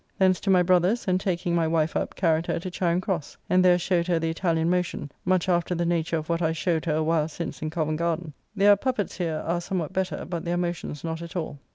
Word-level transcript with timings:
Thence 0.17 0.39
to 0.39 0.49
my 0.49 0.63
brother's, 0.63 1.07
and 1.07 1.19
taking 1.21 1.53
my 1.53 1.67
wife 1.67 1.95
up, 1.95 2.15
carried 2.15 2.47
her 2.47 2.59
to 2.61 2.71
Charing 2.71 3.01
Cross, 3.01 3.37
and 3.51 3.63
there 3.63 3.77
showed 3.77 4.07
her 4.07 4.17
the 4.17 4.31
Italian 4.31 4.67
motion, 4.67 5.11
much 5.25 5.47
after 5.47 5.75
the 5.75 5.85
nature 5.85 6.17
of 6.17 6.27
what 6.27 6.41
I 6.41 6.53
showed 6.53 6.85
her 6.85 6.95
a 6.95 7.03
while 7.03 7.27
since 7.27 7.61
in 7.61 7.69
Covent 7.69 7.99
Garden. 7.99 8.33
Their 8.55 8.75
puppets 8.75 9.19
here 9.19 9.43
are 9.45 9.61
somewhat 9.61 9.93
better, 9.93 10.25
but 10.27 10.43
their 10.43 10.57
motions 10.57 11.03
not 11.03 11.21
at 11.21 11.35
all. 11.35 11.59